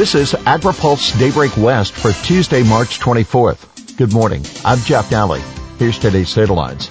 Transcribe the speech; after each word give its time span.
This 0.00 0.14
is 0.14 0.32
AgriPulse 0.32 1.18
Daybreak 1.18 1.54
West 1.58 1.92
for 1.92 2.12
Tuesday, 2.12 2.62
March 2.62 3.00
24th. 3.00 3.98
Good 3.98 4.14
morning. 4.14 4.42
I'm 4.64 4.78
Jeff 4.78 5.10
Daly. 5.10 5.42
Here's 5.78 5.98
today's 5.98 6.32
headlines. 6.32 6.88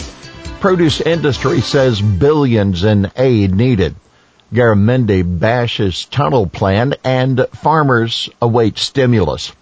Produce 0.59 1.01
industry 1.01 1.61
says 1.61 1.99
billions 1.99 2.83
in 2.83 3.11
aid 3.17 3.55
needed. 3.55 3.95
Garamendi 4.53 5.23
bashes 5.23 6.05
tunnel 6.05 6.45
plan 6.45 6.93
and 7.03 7.47
farmers 7.55 8.29
await 8.43 8.77
stimulus. 8.77 9.53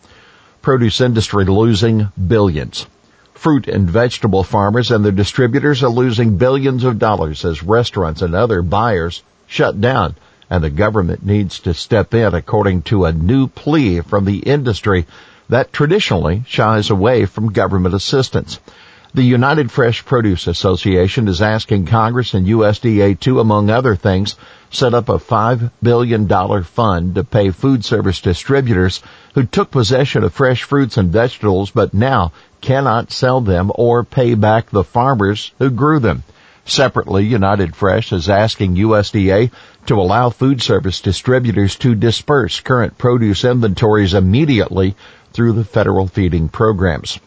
Produce 0.62 1.00
industry 1.00 1.46
losing 1.46 2.10
billions. 2.28 2.86
Fruit 3.34 3.70
and 3.70 3.90
vegetable 3.90 4.44
farmers 4.44 4.92
and 4.92 5.06
their 5.06 5.14
distributors 5.14 5.84
are 5.84 5.90
losing 5.90 6.36
billions 6.36 6.84
of 6.84 7.00
dollars 7.00 7.46
as 7.46 7.64
restaurants 7.64 8.22
and 8.22 8.36
other 8.36 8.62
buyers 8.62 9.24
shut 9.48 9.80
down 9.80 10.16
and 10.50 10.64
the 10.64 10.70
government 10.70 11.26
needs 11.26 11.60
to 11.62 11.74
step 11.74 12.14
in 12.14 12.34
according 12.34 12.82
to 12.84 13.06
a 13.06 13.12
new 13.12 13.48
plea 13.48 14.02
from 14.02 14.26
the 14.26 14.40
industry 14.40 15.06
that 15.50 15.74
traditionally 15.74 16.44
shies 16.48 16.90
away 16.90 17.26
from 17.26 17.54
government 17.54 17.96
assistance. 17.96 18.60
The 19.14 19.24
United 19.24 19.72
Fresh 19.72 20.06
Produce 20.06 20.48
Association 20.48 21.28
is 21.28 21.42
asking 21.42 21.86
Congress 21.86 22.34
and 22.34 22.46
USDA 22.46 23.20
to, 23.22 23.40
among 23.40 23.70
other 23.70 23.96
things, 23.96 24.36
set 24.70 24.94
up 24.94 25.10
a 25.10 25.18
$5 25.18 25.72
billion 25.82 26.28
fund 26.64 27.16
to 27.16 27.24
pay 27.24 27.52
food 27.52 27.86
service 27.86 28.20
distributors 28.20 29.02
who 29.34 29.44
took 29.44 29.72
possession 29.72 30.24
of 30.24 30.34
fresh 30.34 30.64
fruits 30.64 30.98
and 30.98 31.12
vegetables 31.12 31.72
but 31.72 31.94
now 31.94 32.34
cannot 32.60 33.12
sell 33.12 33.40
them 33.40 33.72
or 33.74 34.04
pay 34.04 34.36
back 34.36 34.70
the 34.70 34.84
farmers 34.84 35.52
who 35.58 35.70
grew 35.70 36.00
them. 36.00 36.24
Separately, 36.68 37.26
United 37.26 37.78
Fresh 37.78 38.12
is 38.12 38.28
asking 38.28 38.76
USDA 38.76 39.52
to 39.86 39.96
allow 39.96 40.30
food 40.30 40.62
service 40.62 41.00
distributors 41.00 41.78
to 41.78 41.96
disperse 41.96 42.60
current 42.60 42.98
produce 42.98 43.46
inventories 43.46 44.14
immediately 44.14 44.94
through 45.32 45.54
the 45.54 45.64
federal 45.64 46.08
feeding 46.08 46.50
programs. 46.50 47.20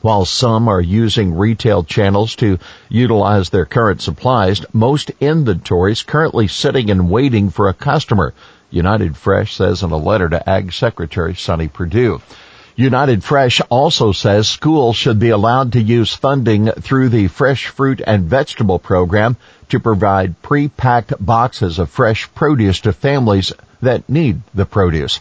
While 0.00 0.26
some 0.26 0.68
are 0.68 0.80
using 0.80 1.36
retail 1.36 1.82
channels 1.82 2.36
to 2.36 2.60
utilize 2.88 3.50
their 3.50 3.66
current 3.66 4.00
supplies, 4.00 4.64
most 4.72 5.10
inventories 5.18 6.04
currently 6.04 6.46
sitting 6.46 6.88
and 6.88 7.10
waiting 7.10 7.50
for 7.50 7.68
a 7.68 7.74
customer, 7.74 8.32
United 8.70 9.16
Fresh 9.16 9.56
says 9.56 9.82
in 9.82 9.90
a 9.90 9.96
letter 9.96 10.28
to 10.28 10.48
Ag 10.48 10.72
Secretary 10.72 11.34
Sonny 11.34 11.66
Perdue. 11.66 12.20
United 12.78 13.24
Fresh 13.24 13.60
also 13.70 14.12
says 14.12 14.48
schools 14.48 14.94
should 14.94 15.18
be 15.18 15.30
allowed 15.30 15.72
to 15.72 15.82
use 15.82 16.14
funding 16.14 16.70
through 16.70 17.08
the 17.08 17.26
Fresh 17.26 17.66
Fruit 17.66 18.00
and 18.06 18.30
Vegetable 18.30 18.78
Program 18.78 19.36
to 19.70 19.80
provide 19.80 20.40
pre-packed 20.42 21.12
boxes 21.18 21.80
of 21.80 21.90
fresh 21.90 22.32
produce 22.36 22.78
to 22.82 22.92
families 22.92 23.52
that 23.82 24.08
need 24.08 24.42
the 24.54 24.64
produce. 24.64 25.18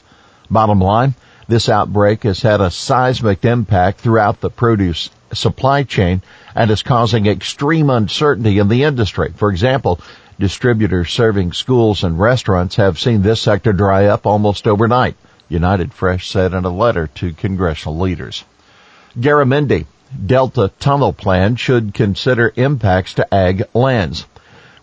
Bottom 0.52 0.80
line, 0.80 1.16
this 1.48 1.68
outbreak 1.68 2.22
has 2.26 2.44
had 2.44 2.62
a 2.62 2.70
seismic 2.70 3.44
impact 3.44 4.02
throughout 4.02 4.40
the 4.40 4.52
produce 4.52 5.10
supply 5.34 5.82
chain 5.82 6.22
and 6.54 6.70
is 6.70 6.84
causing 6.84 7.26
extreme 7.26 7.90
uncertainty 7.90 8.60
in 8.60 8.68
the 8.68 8.84
industry. 8.84 9.34
For 9.36 9.50
example, 9.50 10.00
distributors 10.40 11.12
serving 11.12 11.54
schools 11.54 12.04
and 12.04 12.20
restaurants 12.20 12.76
have 12.76 13.00
seen 13.00 13.24
this 13.24 13.42
sector 13.42 13.74
dry 13.74 14.06
up 14.06 14.28
almost 14.28 14.68
overnight. 14.68 15.16
United 15.50 15.94
Fresh 15.94 16.30
said 16.30 16.54
in 16.54 16.66
a 16.66 16.70
letter 16.70 17.08
to 17.16 17.34
congressional 17.34 18.00
leaders. 18.00 18.44
Garamendi, 19.18 19.86
Delta 20.26 20.72
Tunnel 20.80 21.14
Plan 21.14 21.56
should 21.56 21.94
consider 21.94 22.54
impacts 22.56 23.16
to 23.16 23.34
ag 23.34 23.64
lands. 23.74 24.26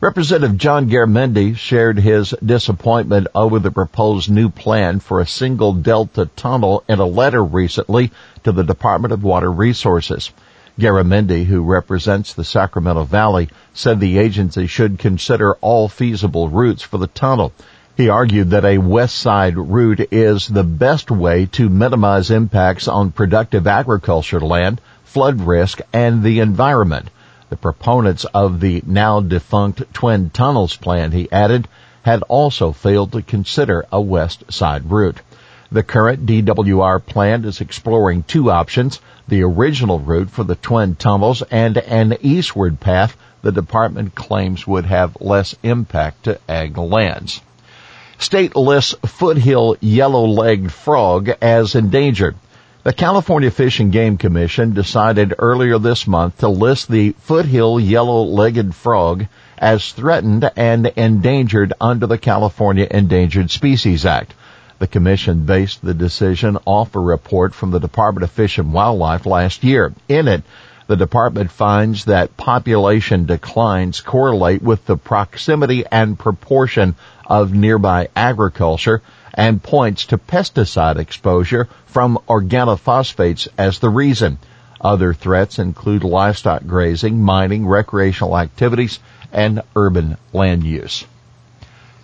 Representative 0.00 0.58
John 0.58 0.90
Garamendi 0.90 1.56
shared 1.56 1.98
his 1.98 2.34
disappointment 2.44 3.26
over 3.34 3.58
the 3.58 3.70
proposed 3.70 4.30
new 4.30 4.50
plan 4.50 5.00
for 5.00 5.20
a 5.20 5.26
single 5.26 5.72
Delta 5.72 6.28
tunnel 6.36 6.84
in 6.88 6.98
a 6.98 7.06
letter 7.06 7.42
recently 7.42 8.10
to 8.42 8.52
the 8.52 8.64
Department 8.64 9.12
of 9.12 9.24
Water 9.24 9.50
Resources. 9.50 10.30
Garamendi, 10.78 11.44
who 11.44 11.62
represents 11.62 12.34
the 12.34 12.44
Sacramento 12.44 13.04
Valley, 13.04 13.48
said 13.72 14.00
the 14.00 14.18
agency 14.18 14.66
should 14.66 14.98
consider 14.98 15.54
all 15.62 15.88
feasible 15.88 16.48
routes 16.48 16.82
for 16.82 16.98
the 16.98 17.06
tunnel. 17.06 17.52
He 17.96 18.08
argued 18.08 18.50
that 18.50 18.64
a 18.64 18.78
west 18.78 19.14
side 19.14 19.56
route 19.56 20.08
is 20.10 20.48
the 20.48 20.64
best 20.64 21.12
way 21.12 21.46
to 21.52 21.68
minimize 21.68 22.28
impacts 22.28 22.88
on 22.88 23.12
productive 23.12 23.68
agriculture 23.68 24.40
land, 24.40 24.80
flood 25.04 25.42
risk, 25.42 25.78
and 25.92 26.24
the 26.24 26.40
environment. 26.40 27.08
The 27.50 27.56
proponents 27.56 28.24
of 28.34 28.58
the 28.58 28.82
now 28.84 29.20
defunct 29.20 29.94
Twin 29.94 30.30
Tunnels 30.30 30.74
plan, 30.76 31.12
he 31.12 31.30
added, 31.30 31.68
had 32.02 32.22
also 32.22 32.72
failed 32.72 33.12
to 33.12 33.22
consider 33.22 33.86
a 33.92 34.00
west 34.00 34.52
side 34.52 34.90
route. 34.90 35.20
The 35.70 35.84
current 35.84 36.26
DWR 36.26 36.98
plan 37.06 37.44
is 37.44 37.60
exploring 37.60 38.24
two 38.24 38.50
options, 38.50 39.00
the 39.28 39.44
original 39.44 40.00
route 40.00 40.30
for 40.30 40.42
the 40.42 40.56
Twin 40.56 40.96
Tunnels 40.96 41.42
and 41.42 41.76
an 41.76 42.16
eastward 42.22 42.80
path 42.80 43.16
the 43.42 43.52
department 43.52 44.16
claims 44.16 44.66
would 44.66 44.86
have 44.86 45.16
less 45.20 45.54
impact 45.62 46.24
to 46.24 46.40
ag 46.48 46.76
lands. 46.76 47.40
State 48.24 48.56
lists 48.56 48.94
foothill 49.04 49.76
yellow-legged 49.82 50.72
frog 50.72 51.28
as 51.42 51.74
endangered. 51.74 52.34
The 52.82 52.94
California 52.94 53.50
Fish 53.50 53.80
and 53.80 53.92
Game 53.92 54.16
Commission 54.16 54.72
decided 54.72 55.34
earlier 55.38 55.78
this 55.78 56.06
month 56.06 56.38
to 56.38 56.48
list 56.48 56.88
the 56.88 57.10
foothill 57.18 57.78
yellow-legged 57.78 58.74
frog 58.74 59.26
as 59.58 59.92
threatened 59.92 60.50
and 60.56 60.86
endangered 60.86 61.74
under 61.78 62.06
the 62.06 62.16
California 62.16 62.88
Endangered 62.90 63.50
Species 63.50 64.06
Act. 64.06 64.32
The 64.78 64.86
commission 64.86 65.44
based 65.44 65.84
the 65.84 65.92
decision 65.92 66.56
off 66.64 66.96
a 66.96 67.00
report 67.00 67.54
from 67.54 67.72
the 67.72 67.78
Department 67.78 68.24
of 68.24 68.30
Fish 68.30 68.56
and 68.56 68.72
Wildlife 68.72 69.26
last 69.26 69.62
year. 69.64 69.92
In 70.08 70.28
it, 70.28 70.44
the 70.86 70.96
department 70.96 71.50
finds 71.50 72.04
that 72.04 72.36
population 72.36 73.26
declines 73.26 74.00
correlate 74.00 74.62
with 74.62 74.84
the 74.84 74.96
proximity 74.96 75.84
and 75.90 76.18
proportion 76.18 76.94
of 77.26 77.54
nearby 77.54 78.08
agriculture 78.14 79.00
and 79.32 79.62
points 79.62 80.06
to 80.06 80.18
pesticide 80.18 80.98
exposure 80.98 81.68
from 81.86 82.18
organophosphates 82.28 83.48
as 83.56 83.78
the 83.78 83.88
reason. 83.88 84.38
Other 84.80 85.14
threats 85.14 85.58
include 85.58 86.04
livestock 86.04 86.66
grazing, 86.66 87.22
mining, 87.22 87.66
recreational 87.66 88.36
activities, 88.36 88.98
and 89.32 89.62
urban 89.74 90.18
land 90.32 90.64
use. 90.64 91.04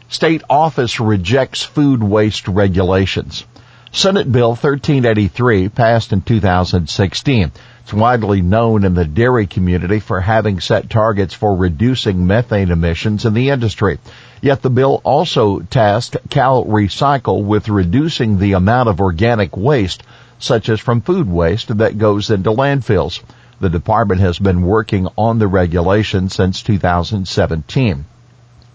State 0.09 0.43
office 0.51 0.99
rejects 0.99 1.63
food 1.63 2.03
waste 2.03 2.49
regulations. 2.49 3.45
Senate 3.93 4.31
Bill 4.31 4.51
1383 4.51 5.69
passed 5.69 6.13
in 6.13 6.21
2016. 6.21 7.51
It's 7.83 7.93
widely 7.93 8.41
known 8.41 8.85
in 8.85 8.95
the 8.95 9.05
dairy 9.05 9.49
community 9.49 9.99
for 9.99 10.21
having 10.21 10.61
set 10.61 10.89
targets 10.89 11.35
for 11.35 11.57
reducing 11.57 12.25
methane 12.25 12.71
emissions 12.71 13.25
in 13.25 13.35
the 13.35 13.51
industry. 13.51 13.99
Yet 14.41 14.63
the 14.63 14.71
bill 14.71 15.01
also 15.03 15.59
tasked 15.59 16.17
Cal 16.31 16.65
Recycle 16.65 17.43
with 17.43 17.69
reducing 17.69 18.39
the 18.39 18.53
amount 18.53 18.89
of 18.89 19.01
organic 19.01 19.57
waste, 19.57 20.05
such 20.39 20.69
as 20.69 20.79
from 20.79 21.01
food 21.01 21.29
waste 21.29 21.77
that 21.79 21.99
goes 21.99 22.31
into 22.31 22.53
landfills. 22.53 23.21
The 23.59 23.71
department 23.71 24.21
has 24.21 24.39
been 24.39 24.63
working 24.63 25.09
on 25.19 25.41
the 25.41 25.49
regulation 25.49 26.29
since 26.29 26.63
2017. 26.63 28.05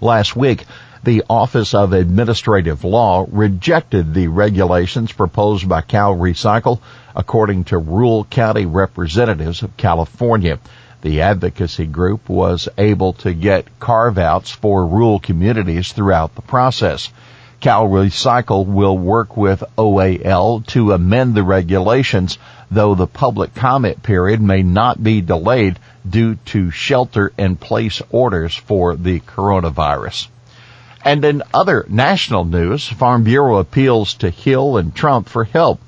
Last 0.01 0.35
week, 0.35 0.65
the 1.05 1.23
Office 1.29 1.75
of 1.75 1.93
Administrative 1.93 2.83
Law 2.83 3.27
rejected 3.31 4.11
the 4.15 4.27
regulations 4.27 5.11
proposed 5.11 5.69
by 5.69 5.81
Cal 5.81 6.15
Recycle, 6.15 6.79
according 7.15 7.65
to 7.65 7.77
rural 7.77 8.23
county 8.23 8.65
representatives 8.65 9.61
of 9.61 9.77
California. 9.77 10.57
The 11.03 11.21
advocacy 11.21 11.85
group 11.85 12.27
was 12.27 12.67
able 12.75 13.13
to 13.13 13.35
get 13.35 13.79
carve 13.79 14.17
outs 14.17 14.49
for 14.49 14.87
rural 14.87 15.19
communities 15.19 15.91
throughout 15.91 16.33
the 16.33 16.41
process. 16.41 17.11
Cal 17.59 17.87
Recycle 17.87 18.65
will 18.65 18.97
work 18.97 19.37
with 19.37 19.63
OAL 19.77 20.65
to 20.69 20.91
amend 20.91 21.35
the 21.35 21.43
regulations, 21.43 22.39
though 22.71 22.95
the 22.95 23.05
public 23.05 23.53
comment 23.53 24.01
period 24.01 24.41
may 24.41 24.63
not 24.63 25.01
be 25.03 25.21
delayed 25.21 25.77
due 26.09 26.33
to 26.45 26.71
shelter 26.71 27.31
in 27.37 27.57
place 27.57 28.01
orders 28.09 28.55
for 28.55 28.95
the 28.95 29.19
coronavirus. 29.19 30.29
And 31.05 31.23
in 31.23 31.43
other 31.53 31.85
national 31.87 32.45
news, 32.45 32.87
Farm 32.87 33.23
Bureau 33.23 33.57
appeals 33.57 34.15
to 34.15 34.31
Hill 34.31 34.77
and 34.77 34.93
Trump 34.93 35.29
for 35.29 35.43
help. 35.43 35.79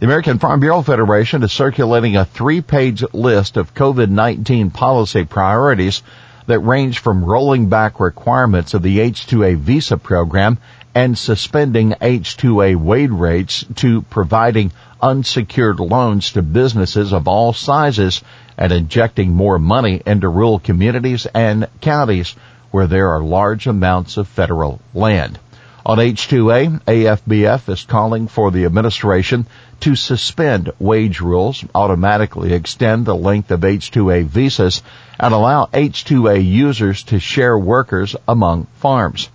The 0.00 0.06
American 0.06 0.40
Farm 0.40 0.58
Bureau 0.58 0.82
Federation 0.82 1.44
is 1.44 1.52
circulating 1.52 2.16
a 2.16 2.24
three-page 2.24 3.04
list 3.12 3.56
of 3.56 3.72
COVID-19 3.72 4.74
policy 4.74 5.24
priorities 5.26 6.02
that 6.48 6.58
range 6.58 6.98
from 6.98 7.24
rolling 7.24 7.68
back 7.68 8.00
requirements 8.00 8.74
of 8.74 8.82
the 8.82 8.98
H-2A 8.98 9.58
visa 9.58 9.96
program 9.96 10.58
and 10.92 11.16
suspending 11.16 11.94
H-2A 12.00 12.74
wage 12.74 13.10
rates 13.10 13.64
to 13.76 14.02
providing 14.02 14.72
unsecured 15.00 15.78
loans 15.78 16.32
to 16.32 16.42
businesses 16.42 17.12
of 17.12 17.28
all 17.28 17.52
sizes 17.52 18.22
and 18.58 18.72
injecting 18.72 19.32
more 19.32 19.60
money 19.60 20.02
into 20.04 20.28
rural 20.28 20.58
communities 20.58 21.26
and 21.26 21.68
counties 21.80 22.34
where 22.74 22.88
there 22.88 23.10
are 23.10 23.22
large 23.22 23.68
amounts 23.68 24.16
of 24.16 24.26
federal 24.26 24.80
land. 24.92 25.38
On 25.86 26.00
H-2A, 26.00 26.82
AFBF 26.82 27.68
is 27.68 27.84
calling 27.84 28.26
for 28.26 28.50
the 28.50 28.64
administration 28.64 29.46
to 29.78 29.94
suspend 29.94 30.72
wage 30.80 31.20
rules, 31.20 31.64
automatically 31.72 32.52
extend 32.52 33.06
the 33.06 33.14
length 33.14 33.52
of 33.52 33.64
H-2A 33.64 34.24
visas, 34.24 34.82
and 35.20 35.32
allow 35.32 35.68
H-2A 35.72 36.44
users 36.44 37.04
to 37.04 37.20
share 37.20 37.56
workers 37.56 38.16
among 38.26 38.66
farms. 38.78 39.28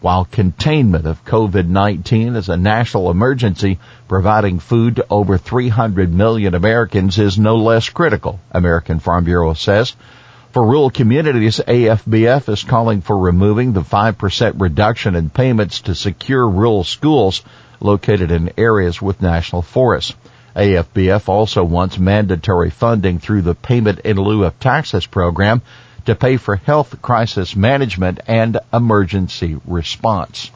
While 0.00 0.26
containment 0.26 1.04
of 1.04 1.24
COVID-19 1.24 2.36
is 2.36 2.48
a 2.48 2.56
national 2.56 3.10
emergency, 3.10 3.80
providing 4.06 4.60
food 4.60 4.96
to 4.96 5.06
over 5.10 5.36
300 5.36 6.14
million 6.14 6.54
Americans 6.54 7.18
is 7.18 7.40
no 7.40 7.56
less 7.56 7.88
critical, 7.88 8.38
American 8.52 9.00
Farm 9.00 9.24
Bureau 9.24 9.54
says. 9.54 9.96
For 10.54 10.64
rural 10.64 10.90
communities, 10.90 11.60
AFBF 11.66 12.48
is 12.48 12.62
calling 12.62 13.00
for 13.00 13.18
removing 13.18 13.72
the 13.72 13.80
5% 13.80 14.60
reduction 14.60 15.16
in 15.16 15.28
payments 15.28 15.80
to 15.80 15.96
secure 15.96 16.48
rural 16.48 16.84
schools 16.84 17.42
located 17.80 18.30
in 18.30 18.52
areas 18.56 19.02
with 19.02 19.20
national 19.20 19.62
forests. 19.62 20.14
AFBF 20.54 21.28
also 21.28 21.64
wants 21.64 21.98
mandatory 21.98 22.70
funding 22.70 23.18
through 23.18 23.42
the 23.42 23.56
Payment 23.56 23.98
in 24.04 24.16
lieu 24.16 24.44
of 24.44 24.60
Taxes 24.60 25.06
program 25.06 25.60
to 26.04 26.14
pay 26.14 26.36
for 26.36 26.54
health 26.54 27.02
crisis 27.02 27.56
management 27.56 28.20
and 28.28 28.60
emergency 28.72 29.58
response. 29.66 30.52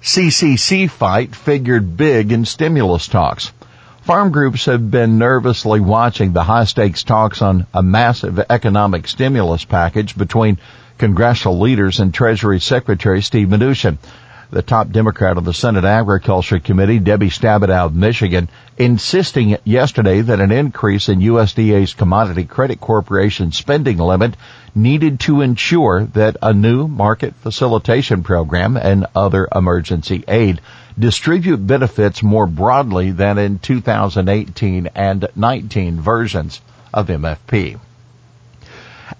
CCC 0.00 0.88
fight 0.88 1.36
figured 1.36 1.98
big 1.98 2.32
in 2.32 2.46
stimulus 2.46 3.08
talks. 3.08 3.52
Farm 4.02 4.32
groups 4.32 4.64
have 4.64 4.90
been 4.90 5.18
nervously 5.18 5.78
watching 5.78 6.32
the 6.32 6.42
high 6.42 6.64
stakes 6.64 7.02
talks 7.02 7.42
on 7.42 7.66
a 7.74 7.82
massive 7.82 8.38
economic 8.50 9.06
stimulus 9.06 9.64
package 9.64 10.16
between 10.16 10.58
congressional 10.96 11.60
leaders 11.60 12.00
and 12.00 12.12
Treasury 12.12 12.60
Secretary 12.60 13.20
Steve 13.22 13.48
Mnuchin 13.48 13.98
the 14.50 14.62
top 14.62 14.90
Democrat 14.90 15.36
of 15.36 15.44
the 15.44 15.54
Senate 15.54 15.84
Agriculture 15.84 16.58
Committee, 16.58 16.98
Debbie 16.98 17.30
Stabenow 17.30 17.86
of 17.86 17.94
Michigan, 17.94 18.48
insisting 18.76 19.56
yesterday 19.64 20.20
that 20.20 20.40
an 20.40 20.50
increase 20.50 21.08
in 21.08 21.20
USDA's 21.20 21.94
Commodity 21.94 22.44
Credit 22.44 22.80
Corporation 22.80 23.52
spending 23.52 23.98
limit 23.98 24.34
needed 24.74 25.20
to 25.20 25.40
ensure 25.40 26.04
that 26.14 26.36
a 26.42 26.52
new 26.52 26.88
market 26.88 27.34
facilitation 27.36 28.22
program 28.22 28.76
and 28.76 29.06
other 29.14 29.48
emergency 29.54 30.24
aid 30.26 30.60
distribute 30.98 31.64
benefits 31.66 32.22
more 32.22 32.46
broadly 32.46 33.12
than 33.12 33.38
in 33.38 33.58
2018 33.58 34.88
and 34.94 35.28
19 35.36 36.00
versions 36.00 36.60
of 36.92 37.06
MFP. 37.06 37.78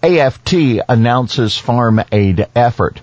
AFT 0.03 0.55
announces 0.89 1.57
farm 1.57 2.03
aid 2.11 2.47
effort. 2.55 3.01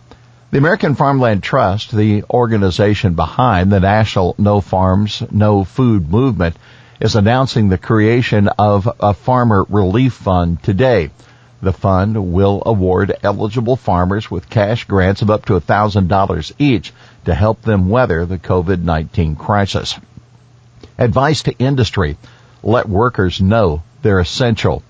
The 0.57 0.61
American 0.61 0.95
Farmland 0.95 1.43
Trust, 1.43 1.95
the 1.95 2.23
organization 2.31 3.13
behind 3.13 3.71
the 3.71 3.79
National 3.79 4.33
No 4.39 4.59
Farms, 4.59 5.21
No 5.29 5.63
Food 5.63 6.09
movement, 6.09 6.55
is 6.99 7.15
announcing 7.15 7.69
the 7.69 7.77
creation 7.77 8.47
of 8.47 8.89
a 8.99 9.13
farmer 9.13 9.67
relief 9.69 10.13
fund 10.13 10.63
today. 10.63 11.11
The 11.61 11.73
fund 11.73 12.33
will 12.33 12.63
award 12.65 13.13
eligible 13.21 13.75
farmers 13.75 14.31
with 14.31 14.49
cash 14.49 14.85
grants 14.85 15.21
of 15.21 15.29
up 15.29 15.45
to 15.45 15.59
$1,000 15.59 16.51
each 16.57 16.91
to 17.25 17.35
help 17.35 17.61
them 17.61 17.89
weather 17.89 18.25
the 18.25 18.39
COVID-19 18.39 19.37
crisis. 19.37 19.99
Advice 20.97 21.43
to 21.43 21.55
industry. 21.59 22.17
Let 22.63 22.89
workers 22.89 23.39
know 23.39 23.83
they're 24.01 24.19
essential. 24.19 24.81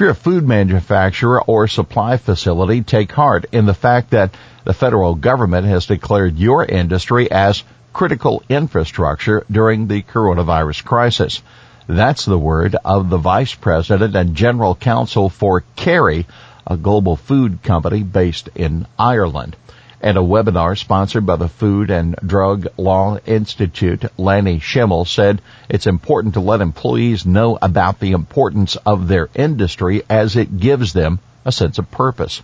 If 0.00 0.04
you're 0.04 0.10
a 0.12 0.14
food 0.14 0.48
manufacturer 0.48 1.42
or 1.42 1.68
supply 1.68 2.16
facility, 2.16 2.80
take 2.80 3.12
heart 3.12 3.44
in 3.52 3.66
the 3.66 3.74
fact 3.74 4.12
that 4.12 4.34
the 4.64 4.72
federal 4.72 5.14
government 5.14 5.66
has 5.66 5.84
declared 5.84 6.38
your 6.38 6.64
industry 6.64 7.30
as 7.30 7.62
critical 7.92 8.42
infrastructure 8.48 9.44
during 9.50 9.88
the 9.88 10.00
coronavirus 10.00 10.86
crisis. 10.86 11.42
That's 11.86 12.24
the 12.24 12.38
word 12.38 12.76
of 12.82 13.10
the 13.10 13.18
Vice 13.18 13.54
President 13.54 14.16
and 14.16 14.34
General 14.34 14.74
Counsel 14.74 15.28
for 15.28 15.64
Kerry, 15.76 16.26
a 16.66 16.78
global 16.78 17.16
food 17.16 17.62
company 17.62 18.02
based 18.02 18.48
in 18.54 18.86
Ireland. 18.98 19.54
At 20.02 20.16
a 20.16 20.22
webinar 20.22 20.78
sponsored 20.78 21.26
by 21.26 21.36
the 21.36 21.48
Food 21.48 21.90
and 21.90 22.16
Drug 22.24 22.68
Law 22.78 23.18
Institute, 23.26 24.06
Lanny 24.16 24.58
Schimmel 24.58 25.04
said 25.04 25.42
it's 25.68 25.86
important 25.86 26.32
to 26.34 26.40
let 26.40 26.62
employees 26.62 27.26
know 27.26 27.58
about 27.60 28.00
the 28.00 28.12
importance 28.12 28.76
of 28.76 29.08
their 29.08 29.28
industry 29.34 30.02
as 30.08 30.36
it 30.36 30.58
gives 30.58 30.94
them 30.94 31.18
a 31.44 31.52
sense 31.52 31.76
of 31.76 31.90
purpose. 31.90 32.40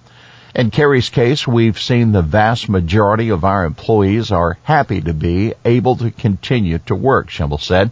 In 0.55 0.71
Kerry's 0.71 1.09
case, 1.09 1.49
we've 1.49 1.81
seen 1.81 2.13
the 2.13 2.21
vast 2.21 2.69
majority 2.69 3.31
of 3.31 3.43
our 3.43 3.65
employees 3.65 4.31
are 4.31 4.59
happy 4.63 5.01
to 5.01 5.15
be 5.15 5.55
able 5.65 5.97
to 5.97 6.11
continue 6.11 6.77
to 6.81 6.95
work, 6.95 7.31
Schimmel 7.31 7.57
said. 7.57 7.91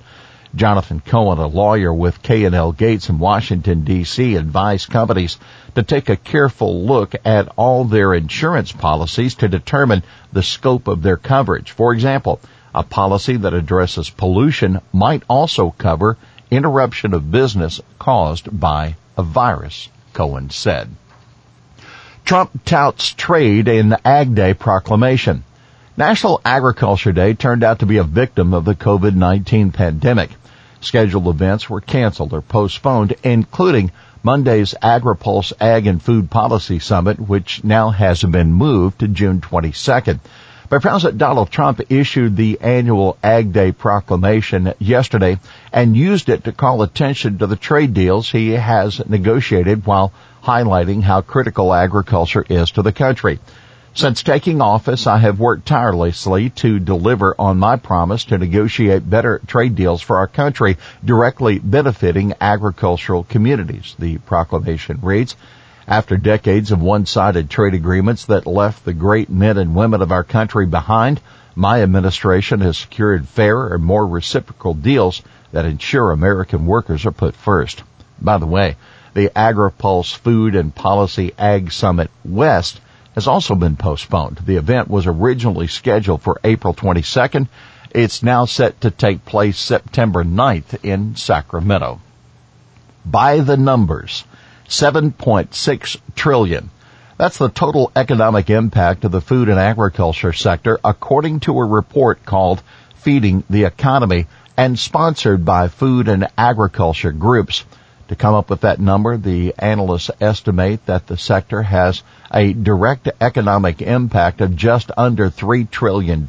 Jonathan 0.56 1.00
Cohen, 1.04 1.38
a 1.38 1.46
lawyer 1.46 1.92
with 1.92 2.22
K&L 2.22 2.72
Gates 2.72 3.08
in 3.08 3.18
Washington, 3.18 3.82
D.C., 3.82 4.36
advised 4.36 4.88
companies 4.88 5.36
to 5.74 5.82
take 5.82 6.08
a 6.08 6.16
careful 6.16 6.84
look 6.84 7.14
at 7.24 7.48
all 7.56 7.84
their 7.84 8.14
insurance 8.14 8.70
policies 8.70 9.34
to 9.36 9.48
determine 9.48 10.04
the 10.32 10.42
scope 10.42 10.86
of 10.86 11.02
their 11.02 11.16
coverage. 11.16 11.72
For 11.72 11.92
example, 11.92 12.40
a 12.74 12.82
policy 12.82 13.36
that 13.36 13.54
addresses 13.54 14.10
pollution 14.10 14.80
might 14.92 15.22
also 15.28 15.74
cover 15.76 16.16
interruption 16.50 17.14
of 17.14 17.30
business 17.30 17.80
caused 17.98 18.60
by 18.60 18.96
a 19.16 19.22
virus, 19.22 19.88
Cohen 20.12 20.50
said. 20.50 20.88
Trump 22.24 22.64
touts 22.64 23.10
trade 23.10 23.68
in 23.68 23.88
the 23.90 24.06
Ag 24.06 24.34
Day 24.34 24.54
proclamation. 24.54 25.44
National 25.96 26.40
Agriculture 26.44 27.12
Day 27.12 27.34
turned 27.34 27.62
out 27.62 27.78
to 27.78 27.86
be 27.86 27.98
a 27.98 28.02
victim 28.02 28.52
of 28.52 28.64
the 28.64 28.74
COVID-19 28.74 29.72
pandemic. 29.72 30.30
Scheduled 30.80 31.28
events 31.28 31.70
were 31.70 31.80
canceled 31.80 32.32
or 32.32 32.42
postponed, 32.42 33.14
including 33.22 33.92
Monday's 34.24 34.74
AgriPulse 34.82 35.52
Ag 35.60 35.86
and 35.86 36.02
Food 36.02 36.28
Policy 36.30 36.80
Summit, 36.80 37.20
which 37.20 37.62
now 37.62 37.90
has 37.90 38.24
been 38.24 38.52
moved 38.52 38.98
to 38.98 39.06
June 39.06 39.40
22nd. 39.40 40.18
But 40.68 40.82
President 40.82 41.16
Donald 41.16 41.52
Trump 41.52 41.80
issued 41.90 42.36
the 42.36 42.58
annual 42.60 43.16
Ag 43.22 43.52
Day 43.52 43.70
proclamation 43.70 44.74
yesterday 44.80 45.38
and 45.72 45.96
used 45.96 46.28
it 46.28 46.42
to 46.42 46.52
call 46.52 46.82
attention 46.82 47.38
to 47.38 47.46
the 47.46 47.54
trade 47.54 47.94
deals 47.94 48.28
he 48.28 48.50
has 48.50 49.00
negotiated 49.08 49.86
while 49.86 50.12
highlighting 50.42 51.04
how 51.04 51.20
critical 51.20 51.72
agriculture 51.72 52.44
is 52.48 52.72
to 52.72 52.82
the 52.82 52.92
country. 52.92 53.38
Since 53.96 54.24
taking 54.24 54.60
office, 54.60 55.06
I 55.06 55.18
have 55.18 55.38
worked 55.38 55.66
tirelessly 55.66 56.50
to 56.50 56.80
deliver 56.80 57.36
on 57.38 57.60
my 57.60 57.76
promise 57.76 58.24
to 58.24 58.38
negotiate 58.38 59.08
better 59.08 59.40
trade 59.46 59.76
deals 59.76 60.02
for 60.02 60.16
our 60.16 60.26
country 60.26 60.78
directly 61.04 61.60
benefiting 61.60 62.34
agricultural 62.40 63.22
communities, 63.22 63.94
the 63.96 64.18
proclamation 64.18 64.98
reads. 65.00 65.36
After 65.86 66.16
decades 66.16 66.72
of 66.72 66.82
one-sided 66.82 67.48
trade 67.48 67.74
agreements 67.74 68.24
that 68.24 68.48
left 68.48 68.84
the 68.84 68.94
great 68.94 69.30
men 69.30 69.58
and 69.58 69.76
women 69.76 70.02
of 70.02 70.10
our 70.10 70.24
country 70.24 70.66
behind, 70.66 71.20
my 71.54 71.80
administration 71.80 72.62
has 72.62 72.76
secured 72.76 73.28
fairer 73.28 73.74
and 73.76 73.84
more 73.84 74.08
reciprocal 74.08 74.74
deals 74.74 75.22
that 75.52 75.66
ensure 75.66 76.10
American 76.10 76.66
workers 76.66 77.06
are 77.06 77.12
put 77.12 77.36
first. 77.36 77.84
By 78.20 78.38
the 78.38 78.46
way, 78.46 78.76
the 79.14 79.30
AgriPulse 79.36 80.16
Food 80.16 80.56
and 80.56 80.74
Policy 80.74 81.32
Ag 81.38 81.70
Summit 81.70 82.10
West 82.24 82.80
has 83.14 83.26
also 83.26 83.54
been 83.54 83.76
postponed. 83.76 84.38
The 84.44 84.56
event 84.56 84.88
was 84.88 85.06
originally 85.06 85.66
scheduled 85.66 86.22
for 86.22 86.40
April 86.42 86.74
22nd. 86.74 87.48
It's 87.90 88.22
now 88.22 88.44
set 88.44 88.80
to 88.80 88.90
take 88.90 89.24
place 89.24 89.56
September 89.56 90.24
9th 90.24 90.84
in 90.84 91.14
Sacramento. 91.14 92.00
By 93.06 93.40
the 93.40 93.56
numbers, 93.56 94.24
7.6 94.68 95.96
trillion. 96.16 96.70
That's 97.16 97.38
the 97.38 97.48
total 97.48 97.92
economic 97.94 98.50
impact 98.50 99.04
of 99.04 99.12
the 99.12 99.20
food 99.20 99.48
and 99.48 99.60
agriculture 99.60 100.32
sector 100.32 100.80
according 100.82 101.40
to 101.40 101.56
a 101.58 101.64
report 101.64 102.24
called 102.24 102.62
Feeding 102.96 103.44
the 103.48 103.64
Economy 103.64 104.26
and 104.56 104.78
sponsored 104.78 105.44
by 105.44 105.68
food 105.68 106.08
and 106.08 106.26
agriculture 106.36 107.12
groups. 107.12 107.64
To 108.08 108.16
come 108.16 108.34
up 108.34 108.50
with 108.50 108.60
that 108.60 108.80
number, 108.80 109.16
the 109.16 109.54
analysts 109.58 110.10
estimate 110.20 110.86
that 110.86 111.06
the 111.06 111.16
sector 111.16 111.62
has 111.62 112.02
a 112.32 112.52
direct 112.52 113.08
economic 113.20 113.80
impact 113.80 114.40
of 114.40 114.56
just 114.56 114.90
under 114.96 115.30
$3 115.30 115.70
trillion, 115.70 116.26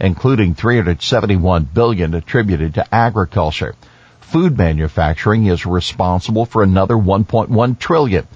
including 0.00 0.54
371 0.54 1.68
billion 1.74 2.14
attributed 2.14 2.74
to 2.74 2.94
agriculture 2.94 3.74
food 4.28 4.58
manufacturing 4.58 5.46
is 5.46 5.64
responsible 5.64 6.44
for 6.44 6.62
another 6.62 6.94
1.1 6.94 7.78
trillion. 7.78 8.26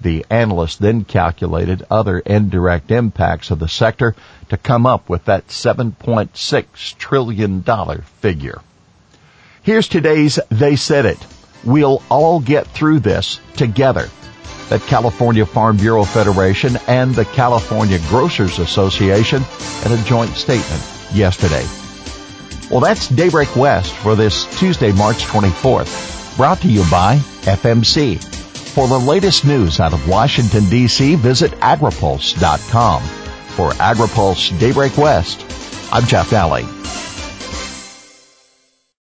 The 0.00 0.24
analysts 0.30 0.76
then 0.76 1.04
calculated 1.04 1.84
other 1.90 2.20
indirect 2.20 2.90
impacts 2.90 3.50
of 3.50 3.58
the 3.58 3.68
sector 3.68 4.16
to 4.48 4.56
come 4.56 4.86
up 4.86 5.10
with 5.10 5.26
that 5.26 5.48
7.6 5.48 6.96
trillion 6.96 7.60
dollar 7.60 8.02
figure. 8.20 8.62
Here's 9.62 9.88
today's 9.88 10.40
They 10.48 10.76
Said 10.76 11.04
It. 11.04 11.18
We'll 11.64 12.02
all 12.08 12.40
get 12.40 12.66
through 12.66 13.00
this 13.00 13.40
together. 13.56 14.08
that 14.68 14.80
California 14.82 15.44
Farm 15.44 15.76
Bureau 15.76 16.02
Federation 16.04 16.78
and 16.86 17.14
the 17.14 17.26
California 17.26 17.98
Grocers 18.08 18.58
Association 18.58 19.42
in 19.84 19.92
a 19.92 20.02
joint 20.04 20.30
statement 20.30 20.82
yesterday. 21.12 21.66
Well, 22.70 22.80
that's 22.80 23.08
Daybreak 23.08 23.54
West 23.54 23.92
for 23.92 24.16
this 24.16 24.46
Tuesday, 24.58 24.92
March 24.92 25.24
24th, 25.24 26.38
brought 26.38 26.62
to 26.62 26.68
you 26.68 26.84
by 26.90 27.16
FMC. 27.42 28.22
For 28.72 28.88
the 28.88 28.98
latest 28.98 29.44
news 29.44 29.78
out 29.78 29.92
of 29.92 30.08
Washington, 30.08 30.70
D.C., 30.70 31.16
visit 31.16 31.52
agripulse.com. 31.60 33.02
For 33.02 33.72
AgriPulse 33.72 34.58
Daybreak 34.58 34.96
West, 34.96 35.44
I'm 35.92 36.06
Jeff 36.06 36.30
Daly. 36.30 36.64